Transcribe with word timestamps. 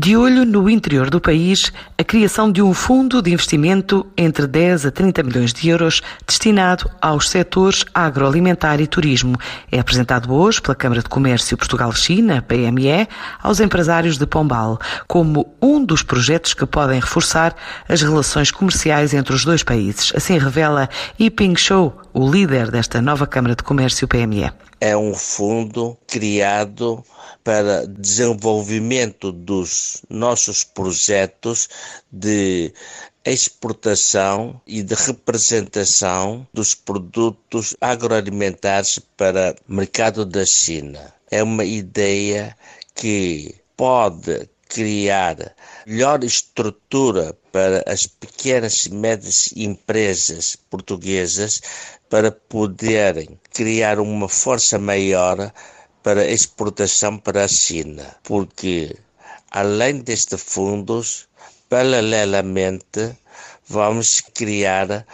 De 0.00 0.16
olho 0.16 0.44
no 0.44 0.70
interior 0.70 1.10
do 1.10 1.20
país, 1.20 1.72
a 1.98 2.04
criação 2.04 2.52
de 2.52 2.62
um 2.62 2.72
fundo 2.72 3.20
de 3.20 3.32
investimento 3.32 4.06
entre 4.16 4.46
10 4.46 4.86
a 4.86 4.90
30 4.92 5.24
milhões 5.24 5.52
de 5.52 5.68
euros 5.68 6.02
destinado 6.24 6.88
aos 7.02 7.28
setores 7.28 7.84
agroalimentar 7.92 8.80
e 8.80 8.86
turismo 8.86 9.34
é 9.72 9.80
apresentado 9.80 10.32
hoje 10.32 10.62
pela 10.62 10.76
Câmara 10.76 11.02
de 11.02 11.08
Comércio 11.08 11.56
Portugal-China, 11.56 12.40
PME, 12.42 13.08
aos 13.42 13.58
empresários 13.58 14.16
de 14.16 14.24
Pombal, 14.24 14.78
como 15.08 15.52
um 15.60 15.84
dos 15.84 16.04
projetos 16.04 16.54
que 16.54 16.64
podem 16.64 17.00
reforçar 17.00 17.56
as 17.88 18.00
relações 18.00 18.52
comerciais 18.52 19.12
entre 19.12 19.34
os 19.34 19.44
dois 19.44 19.64
países. 19.64 20.12
Assim 20.14 20.38
revela 20.38 20.88
Yiping 21.20 21.56
Shou, 21.56 22.00
o 22.14 22.30
líder 22.30 22.70
desta 22.70 23.02
nova 23.02 23.26
Câmara 23.26 23.56
de 23.56 23.64
Comércio 23.64 24.06
PME. 24.06 24.52
É 24.80 24.96
um 24.96 25.12
fundo 25.12 25.98
criado 26.06 27.02
para 27.44 27.86
desenvolvimento 27.86 29.32
dos 29.32 30.02
nossos 30.08 30.64
projetos 30.64 31.68
de 32.10 32.72
exportação 33.24 34.60
e 34.66 34.82
de 34.82 34.94
representação 34.94 36.46
dos 36.52 36.74
produtos 36.74 37.76
agroalimentares 37.80 38.98
para 39.16 39.54
o 39.68 39.72
mercado 39.74 40.24
da 40.24 40.44
China. 40.44 41.12
É 41.30 41.42
uma 41.42 41.64
ideia 41.64 42.56
que 42.94 43.54
pode 43.76 44.48
criar 44.68 45.54
melhor 45.86 46.22
estrutura 46.22 47.34
para 47.50 47.82
as 47.86 48.06
pequenas 48.06 48.86
e 48.86 48.92
médias 48.92 49.50
empresas 49.56 50.56
portuguesas 50.68 51.60
para 52.08 52.30
poderem 52.30 53.38
criar 53.52 53.98
uma 53.98 54.28
força 54.28 54.78
maior 54.78 55.52
para 56.08 56.24
exportação 56.24 57.18
para 57.18 57.44
a 57.44 57.48
China, 57.48 58.16
porque 58.22 58.96
além 59.50 59.98
destes 59.98 60.42
fundos, 60.42 61.28
paralelamente, 61.68 63.14
vamos 63.66 64.22
criar 64.22 65.06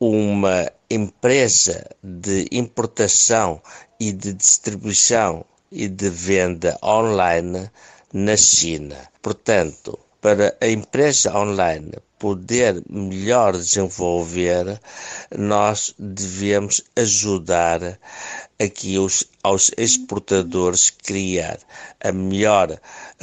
uma 0.00 0.72
empresa 0.88 1.84
de 2.02 2.48
importação 2.52 3.60
e 4.00 4.12
de 4.12 4.32
distribuição 4.32 5.44
e 5.70 5.86
de 5.88 6.08
venda 6.08 6.78
online 6.82 7.70
na 8.10 8.34
China. 8.34 8.96
Portanto, 9.20 9.98
para 10.20 10.56
a 10.60 10.68
empresa 10.68 11.36
online 11.36 11.92
poder 12.18 12.82
melhor 12.88 13.52
desenvolver, 13.52 14.78
nós 15.36 15.94
devemos 15.98 16.82
ajudar 16.94 17.98
aqui 18.58 18.98
os, 18.98 19.24
aos 19.42 19.70
exportadores 19.78 20.90
criar 20.90 21.58
a 22.04 22.12
melhor 22.12 22.78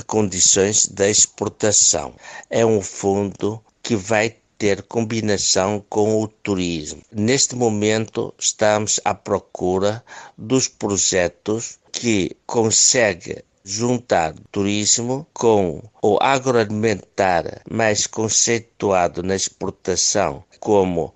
condições 0.07 0.87
de 0.87 1.09
exportação. 1.09 2.15
É 2.49 2.65
um 2.65 2.81
fundo 2.81 3.63
que 3.83 3.95
vai 3.95 4.35
ter 4.57 4.81
combinação 4.81 5.85
com 5.87 6.19
o 6.23 6.27
turismo. 6.27 7.03
Neste 7.11 7.55
momento 7.55 8.33
estamos 8.39 8.99
à 9.05 9.13
procura 9.13 10.03
dos 10.35 10.67
projetos 10.67 11.77
que 11.91 12.35
conseguem 12.47 13.37
juntar 13.69 14.33
turismo 14.49 15.27
com 15.33 15.83
o 16.01 16.17
agroalimentar 16.21 17.61
mais 17.69 18.07
conceituado 18.07 19.21
na 19.21 19.35
exportação, 19.35 20.41
como 20.57 21.13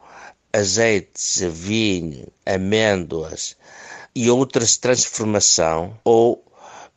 azeites, 0.52 1.40
vinho, 1.50 2.28
amêndoas 2.46 3.56
e 4.14 4.30
outras 4.30 4.76
transformação 4.76 5.98
ou 6.04 6.44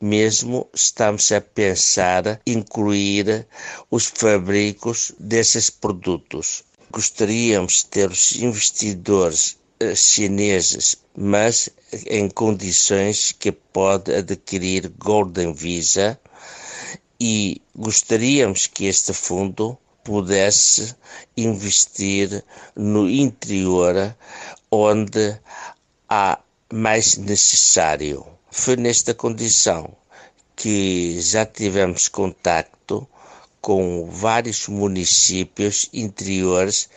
mesmo 0.00 0.68
estamos 0.74 1.30
a 1.30 1.40
pensar 1.40 2.40
incluir 2.44 3.46
os 3.88 4.06
fabricos 4.06 5.12
desses 5.20 5.70
produtos. 5.70 6.64
Gostaríamos 6.90 7.74
de 7.74 7.86
ter 7.86 8.10
os 8.10 8.34
investidores 8.34 9.56
chineses, 9.94 10.96
mas 11.16 11.68
em 12.06 12.28
condições 12.28 13.32
que 13.32 13.52
pode 13.52 14.14
adquirir 14.14 14.88
Golden 14.98 15.52
Visa 15.52 16.18
e 17.20 17.60
gostaríamos 17.74 18.66
que 18.66 18.86
este 18.86 19.12
fundo 19.12 19.78
pudesse 20.02 20.94
investir 21.36 22.44
no 22.76 23.08
interior 23.08 24.14
onde 24.70 25.38
há 26.08 26.38
mais 26.72 27.16
necessário. 27.16 28.26
Foi 28.50 28.76
nesta 28.76 29.14
condição 29.14 29.96
que 30.56 31.20
já 31.20 31.44
tivemos 31.46 32.08
contacto 32.08 33.08
com 33.60 34.06
vários 34.10 34.68
municípios 34.68 35.88
interiores 35.92 36.88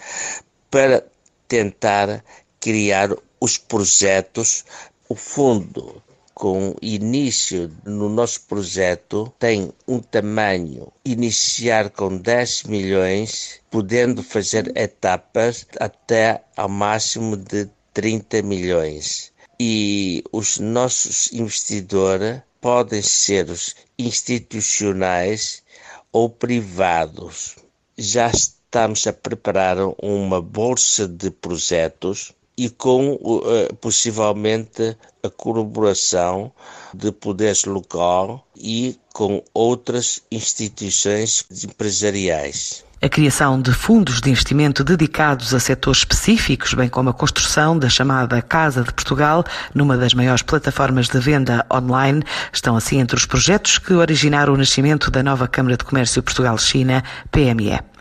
para 0.69 1.05
tentar 1.47 2.23
criar 2.67 3.15
os 3.39 3.57
projetos. 3.57 4.65
O 5.07 5.15
fundo, 5.15 6.03
com 6.33 6.75
início 6.81 7.71
no 7.85 8.09
nosso 8.09 8.41
projeto, 8.41 9.33
tem 9.39 9.71
um 9.87 9.99
tamanho 9.99 10.91
iniciar 11.05 11.89
com 11.89 12.17
10 12.17 12.63
milhões, 12.63 13.61
podendo 13.71 14.21
fazer 14.21 14.75
etapas 14.75 15.65
até 15.79 16.43
ao 16.57 16.67
máximo 16.67 17.37
de 17.37 17.69
30 17.93 18.41
milhões. 18.41 19.31
E 19.57 20.21
os 20.33 20.59
nossos 20.59 21.31
investidores 21.31 22.41
podem 22.59 23.01
ser 23.01 23.49
os 23.49 23.77
institucionais 23.97 25.63
ou 26.11 26.29
privados. 26.29 27.55
Já 27.97 28.29
estamos 28.29 29.07
a 29.07 29.13
preparar 29.13 29.77
uma 30.03 30.41
bolsa 30.41 31.07
de 31.07 31.31
projetos 31.31 32.35
e 32.57 32.69
com 32.69 33.13
uh, 33.13 33.75
possivelmente 33.79 34.97
a 35.23 35.29
colaboração 35.29 36.51
de 36.93 37.11
poderes 37.11 37.65
local 37.65 38.47
e 38.55 38.97
com 39.13 39.43
outras 39.53 40.23
instituições 40.31 41.45
empresariais. 41.63 42.83
A 42.99 43.07
criação 43.07 43.61
de 43.61 43.71
fundos 43.73 44.19
de 44.19 44.31
investimento 44.31 44.83
dedicados 44.83 45.53
a 45.53 45.59
setores 45.59 45.99
específicos, 45.99 46.73
bem 46.73 46.89
como 46.89 47.11
a 47.11 47.13
construção 47.13 47.77
da 47.77 47.87
chamada 47.89 48.41
Casa 48.41 48.83
de 48.83 48.91
Portugal, 48.91 49.43
numa 49.71 49.95
das 49.95 50.15
maiores 50.15 50.41
plataformas 50.41 51.07
de 51.07 51.19
venda 51.19 51.63
online, 51.71 52.23
estão 52.51 52.75
assim 52.75 52.99
entre 52.99 53.15
os 53.15 53.27
projetos 53.27 53.77
que 53.77 53.93
originaram 53.93 54.55
o 54.55 54.57
nascimento 54.57 55.11
da 55.11 55.21
nova 55.21 55.47
Câmara 55.47 55.77
de 55.77 55.83
Comércio 55.83 56.23
Portugal-China, 56.23 57.03
PME. 57.29 57.96